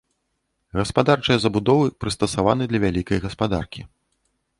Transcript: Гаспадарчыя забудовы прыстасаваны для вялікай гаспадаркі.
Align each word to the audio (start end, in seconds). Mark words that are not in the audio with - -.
Гаспадарчыя 0.79 1.37
забудовы 1.43 1.91
прыстасаваны 2.05 2.63
для 2.71 2.79
вялікай 2.85 3.21
гаспадаркі. 3.27 3.81